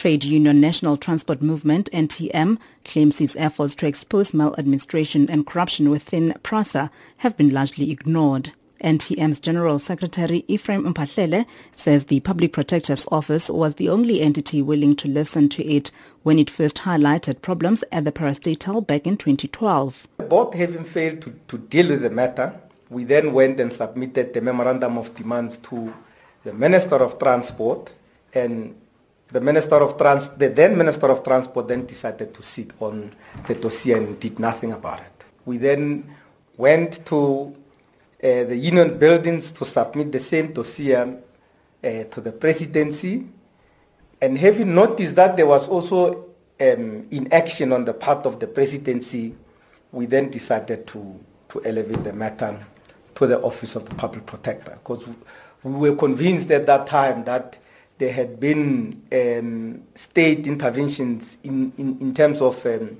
Trade 0.00 0.24
Union 0.24 0.62
National 0.62 0.96
Transport 0.96 1.42
Movement, 1.42 1.90
NTM, 1.92 2.56
claims 2.86 3.20
its 3.20 3.36
efforts 3.36 3.74
to 3.74 3.86
expose 3.86 4.32
maladministration 4.32 5.28
and 5.28 5.46
corruption 5.46 5.90
within 5.90 6.32
PRASA 6.42 6.90
have 7.18 7.36
been 7.36 7.52
largely 7.52 7.90
ignored. 7.90 8.52
NTM's 8.82 9.38
General 9.38 9.78
Secretary 9.78 10.42
Ephraim 10.48 10.84
Mphahlele 10.84 11.44
says 11.74 12.06
the 12.06 12.20
Public 12.20 12.54
Protector's 12.54 13.06
Office 13.12 13.50
was 13.50 13.74
the 13.74 13.90
only 13.90 14.22
entity 14.22 14.62
willing 14.62 14.96
to 14.96 15.06
listen 15.06 15.50
to 15.50 15.62
it 15.70 15.90
when 16.22 16.38
it 16.38 16.48
first 16.48 16.76
highlighted 16.76 17.42
problems 17.42 17.84
at 17.92 18.06
the 18.06 18.12
parastatal 18.12 18.86
back 18.86 19.06
in 19.06 19.18
2012. 19.18 20.08
Both 20.30 20.54
having 20.54 20.84
failed 20.84 21.20
to, 21.20 21.34
to 21.48 21.58
deal 21.58 21.88
with 21.88 22.00
the 22.00 22.08
matter, 22.08 22.58
we 22.88 23.04
then 23.04 23.34
went 23.34 23.60
and 23.60 23.70
submitted 23.70 24.32
the 24.32 24.40
memorandum 24.40 24.96
of 24.96 25.14
demands 25.14 25.58
to 25.58 25.92
the 26.42 26.54
Minister 26.54 26.96
of 26.96 27.18
Transport 27.18 27.90
and 28.32 28.79
the 29.32 29.40
Minister 29.40 29.76
of 29.76 29.96
Trans, 29.96 30.28
the 30.28 30.48
then 30.48 30.76
Minister 30.76 31.06
of 31.06 31.22
Transport 31.22 31.68
then 31.68 31.86
decided 31.86 32.34
to 32.34 32.42
sit 32.42 32.72
on 32.80 33.12
the 33.46 33.54
dossier 33.54 33.94
and 33.94 34.18
did 34.18 34.38
nothing 34.38 34.72
about 34.72 35.00
it. 35.00 35.24
We 35.44 35.58
then 35.58 36.14
went 36.56 37.06
to 37.06 37.54
uh, 38.22 38.44
the 38.44 38.56
union 38.56 38.98
buildings 38.98 39.50
to 39.52 39.64
submit 39.64 40.12
the 40.12 40.20
same 40.20 40.52
dossier 40.52 40.96
uh, 40.96 41.14
to 41.82 42.20
the 42.20 42.32
presidency, 42.32 43.26
and 44.20 44.36
having 44.36 44.74
noticed 44.74 45.16
that 45.16 45.36
there 45.36 45.46
was 45.46 45.66
also 45.68 46.26
um, 46.60 47.06
inaction 47.10 47.72
on 47.72 47.84
the 47.84 47.94
part 47.94 48.26
of 48.26 48.38
the 48.38 48.46
presidency, 48.46 49.34
we 49.92 50.06
then 50.06 50.30
decided 50.30 50.86
to, 50.88 51.18
to 51.48 51.64
elevate 51.64 52.04
the 52.04 52.12
matter 52.12 52.64
to 53.14 53.26
the 53.26 53.40
office 53.40 53.76
of 53.76 53.88
the 53.88 53.94
public 53.94 54.26
protector 54.26 54.78
because 54.82 55.06
we 55.62 55.90
were 55.90 55.96
convinced 55.96 56.50
at 56.50 56.66
that 56.66 56.86
time 56.86 57.24
that 57.24 57.58
there 58.00 58.12
had 58.12 58.40
been 58.40 59.00
um, 59.12 59.82
state 59.94 60.46
interventions 60.46 61.36
in, 61.44 61.70
in, 61.76 61.98
in 62.00 62.14
terms 62.14 62.40
of 62.40 62.64
um, 62.64 62.96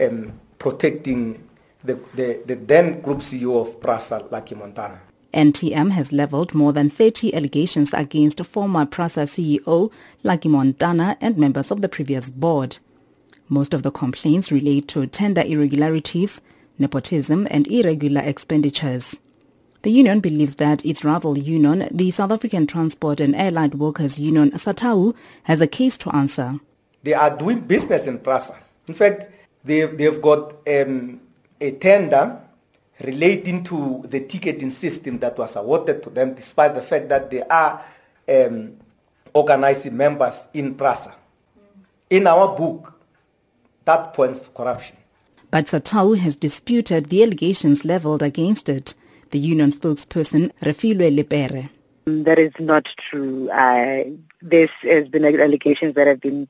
um, 0.00 0.32
protecting 0.58 1.46
the, 1.84 1.98
the, 2.14 2.40
the, 2.46 2.54
then 2.54 3.00
group 3.02 3.18
CEO 3.18 3.60
of 3.60 3.78
PRASA, 3.80 4.26
Lucky 4.30 4.54
Montana. 4.54 5.00
NTM 5.34 5.90
has 5.90 6.12
leveled 6.12 6.54
more 6.54 6.72
than 6.72 6.88
30 6.88 7.34
allegations 7.34 7.92
against 7.92 8.44
former 8.46 8.86
PRASA 8.86 9.24
CEO 9.24 9.92
Lucky 10.22 10.48
Montana 10.48 11.18
and 11.20 11.36
members 11.36 11.70
of 11.70 11.82
the 11.82 11.88
previous 11.88 12.30
board. 12.30 12.78
Most 13.50 13.74
of 13.74 13.82
the 13.82 13.90
complaints 13.90 14.50
relate 14.50 14.88
to 14.88 15.06
tender 15.06 15.42
irregularities, 15.42 16.40
nepotism 16.78 17.46
and 17.50 17.68
irregular 17.68 18.22
expenditures. 18.22 19.16
The 19.88 19.94
union 19.94 20.20
believes 20.20 20.56
that 20.56 20.84
its 20.84 21.02
rival 21.02 21.38
union, 21.38 21.88
the 21.90 22.10
South 22.10 22.30
African 22.30 22.66
Transport 22.66 23.20
and 23.20 23.34
Allied 23.34 23.76
Workers 23.76 24.20
Union, 24.20 24.50
SATAWU, 24.50 25.14
has 25.44 25.62
a 25.62 25.66
case 25.66 25.96
to 25.96 26.14
answer. 26.14 26.60
They 27.04 27.14
are 27.14 27.34
doing 27.34 27.60
business 27.60 28.06
in 28.06 28.18
PRASA. 28.18 28.54
In 28.86 28.92
fact, 28.92 29.32
they, 29.64 29.86
they've 29.86 30.20
got 30.20 30.56
um, 30.68 31.22
a 31.58 31.70
tender 31.70 32.38
relating 33.02 33.64
to 33.64 34.04
the 34.06 34.20
ticketing 34.20 34.72
system 34.72 35.20
that 35.20 35.38
was 35.38 35.56
awarded 35.56 36.02
to 36.02 36.10
them, 36.10 36.34
despite 36.34 36.74
the 36.74 36.82
fact 36.82 37.08
that 37.08 37.30
they 37.30 37.40
are 37.44 37.82
um, 38.28 38.76
organizing 39.32 39.96
members 39.96 40.44
in 40.52 40.74
PRASA. 40.74 41.14
In 42.10 42.26
our 42.26 42.54
book, 42.54 42.92
that 43.86 44.12
points 44.12 44.40
to 44.40 44.50
corruption. 44.50 44.98
But 45.50 45.64
SATAWU 45.64 46.18
has 46.18 46.36
disputed 46.36 47.06
the 47.06 47.22
allegations 47.22 47.86
leveled 47.86 48.22
against 48.22 48.68
it 48.68 48.92
the 49.30 49.38
union 49.38 49.72
spokesperson 49.72 50.52
Refilwe 50.60 51.16
Lepere. 51.16 51.70
That 52.06 52.38
is 52.38 52.52
not 52.58 52.86
true. 52.96 53.50
Uh, 53.50 54.04
this 54.40 54.70
has 54.82 55.08
been 55.08 55.24
allegations 55.24 55.94
that 55.94 56.06
have 56.06 56.20
been 56.20 56.48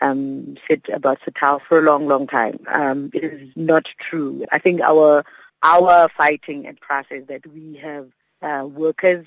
um, 0.00 0.56
said 0.66 0.82
about 0.92 1.20
SATAWU 1.22 1.60
for 1.62 1.78
a 1.78 1.82
long, 1.82 2.06
long 2.06 2.26
time. 2.26 2.60
Um, 2.68 3.10
it 3.12 3.24
is 3.24 3.50
not 3.56 3.86
true. 3.98 4.46
I 4.52 4.58
think 4.58 4.80
our 4.80 5.24
our 5.62 6.08
fighting 6.08 6.66
and 6.66 6.80
process 6.80 7.24
that 7.28 7.46
we 7.46 7.76
have 7.82 8.08
uh, 8.40 8.66
workers 8.66 9.26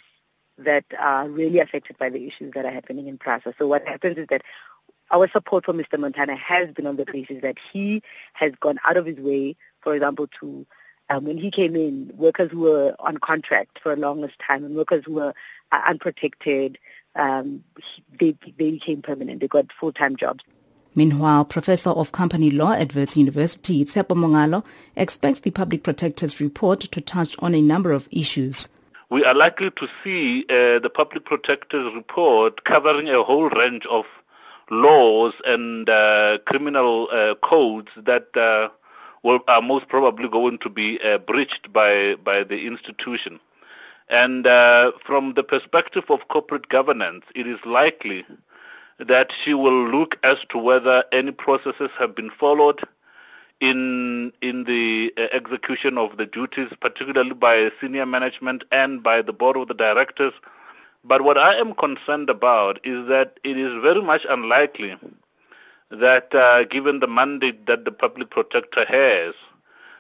that 0.57 0.85
are 0.97 1.29
really 1.29 1.59
affected 1.59 1.97
by 1.97 2.09
the 2.09 2.25
issues 2.25 2.53
that 2.53 2.65
are 2.65 2.71
happening 2.71 3.07
in 3.07 3.17
PRASA. 3.17 3.53
So 3.57 3.67
what 3.67 3.87
happens 3.87 4.17
is 4.17 4.27
that 4.27 4.41
our 5.11 5.29
support 5.29 5.65
for 5.65 5.73
Mr. 5.73 5.99
Montana 5.99 6.35
has 6.35 6.71
been 6.71 6.87
on 6.87 6.95
the 6.95 7.05
basis 7.05 7.41
that 7.41 7.57
he 7.71 8.01
has 8.33 8.51
gone 8.59 8.79
out 8.85 8.97
of 8.97 9.05
his 9.05 9.17
way, 9.17 9.55
for 9.81 9.93
example, 9.93 10.27
to 10.39 10.65
um, 11.13 11.25
when 11.25 11.37
he 11.37 11.51
came 11.51 11.75
in, 11.75 12.11
workers 12.15 12.51
who 12.51 12.61
were 12.61 12.95
on 12.99 13.17
contract 13.17 13.79
for 13.81 13.93
a 13.93 13.95
longest 13.95 14.39
time 14.39 14.63
and 14.63 14.75
workers 14.75 15.03
who 15.05 15.13
were 15.13 15.33
uh, 15.71 15.81
unprotected, 15.87 16.77
um, 17.15 17.63
they, 18.19 18.35
they 18.57 18.71
became 18.71 19.01
permanent. 19.01 19.39
They 19.39 19.47
got 19.47 19.71
full-time 19.79 20.15
jobs. 20.15 20.43
Meanwhile, 20.95 21.45
Professor 21.45 21.89
of 21.89 22.11
Company 22.11 22.51
Law 22.51 22.73
at 22.73 22.93
Wits 22.95 23.17
University, 23.17 23.83
Tshepo 23.85 24.15
Mongalo, 24.15 24.63
expects 24.95 25.39
the 25.41 25.51
Public 25.51 25.83
Protector's 25.83 26.39
report 26.39 26.81
to 26.81 27.01
touch 27.01 27.35
on 27.39 27.55
a 27.55 27.61
number 27.61 27.91
of 27.91 28.07
issues. 28.11 28.67
We 29.09 29.23
are 29.25 29.35
likely 29.35 29.71
to 29.71 29.87
see 30.03 30.45
uh, 30.49 30.79
the 30.79 30.91
Public 30.93 31.25
Protector's 31.25 31.93
report 31.93 32.63
covering 32.63 33.09
a 33.09 33.21
whole 33.23 33.49
range 33.49 33.85
of 33.85 34.05
laws 34.71 35.33
and 35.45 35.87
uh, 35.89 36.39
criminal 36.45 37.07
uh, 37.11 37.35
codes 37.35 37.89
that 37.97 38.35
uh, 38.35 38.69
will, 39.23 39.39
are 39.47 39.61
most 39.61 39.87
probably 39.87 40.27
going 40.29 40.59
to 40.59 40.69
be 40.69 40.99
uh, 41.01 41.17
breached 41.17 41.73
by, 41.73 42.15
by 42.23 42.43
the 42.43 42.67
institution. 42.67 43.39
And 44.09 44.45
uh, 44.45 44.91
from 45.03 45.33
the 45.33 45.43
perspective 45.43 46.03
of 46.09 46.27
corporate 46.27 46.69
governance, 46.69 47.25
it 47.33 47.47
is 47.47 47.57
likely 47.65 48.25
that 48.99 49.31
she 49.31 49.53
will 49.53 49.87
look 49.87 50.19
as 50.23 50.43
to 50.49 50.57
whether 50.59 51.03
any 51.11 51.31
processes 51.31 51.89
have 51.97 52.13
been 52.15 52.29
followed 52.29 52.81
in 53.59 54.33
in 54.41 54.65
the 54.65 55.13
uh, 55.17 55.27
execution 55.31 55.97
of 55.97 56.17
the 56.17 56.25
duties, 56.25 56.67
particularly 56.81 57.33
by 57.33 57.71
senior 57.79 58.05
management 58.05 58.63
and 58.71 59.01
by 59.01 59.21
the 59.21 59.33
board 59.33 59.55
of 59.57 59.67
the 59.67 59.73
directors. 59.73 60.33
But 61.05 61.21
what 61.21 61.37
I 61.37 61.55
am 61.55 61.73
concerned 61.73 62.29
about 62.29 62.79
is 62.85 63.07
that 63.07 63.39
it 63.43 63.57
is 63.57 63.81
very 63.81 64.01
much 64.01 64.25
unlikely 64.29 64.97
that 65.99 66.33
uh, 66.33 66.63
given 66.65 66.99
the 66.99 67.07
mandate 67.07 67.65
that 67.67 67.85
the 67.85 67.91
public 67.91 68.29
protector 68.29 68.85
has, 68.85 69.33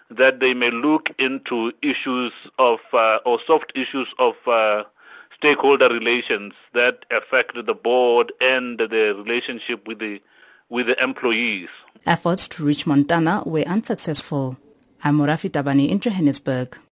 that 0.09 0.39
they 0.39 0.53
may 0.53 0.71
look 0.71 1.09
into 1.19 1.71
issues 1.81 2.31
of 2.59 2.79
uh, 2.93 3.19
or 3.25 3.39
soft 3.39 3.71
issues 3.75 4.13
of 4.19 4.35
uh, 4.47 4.83
stakeholder 5.35 5.89
relations 5.89 6.53
that 6.73 7.05
affect 7.11 7.53
the 7.65 7.73
board 7.73 8.31
and 8.41 8.79
the 8.79 9.13
relationship 9.17 9.87
with 9.87 9.99
the 9.99 10.21
with 10.69 10.87
the 10.87 11.01
employees. 11.03 11.69
Efforts 12.05 12.47
to 12.47 12.65
reach 12.65 12.87
Montana 12.87 13.43
were 13.45 13.61
unsuccessful. 13.61 14.57
I'm 15.03 15.19
Tabani 15.19 15.89
in 15.89 15.99
Johannesburg. 15.99 16.77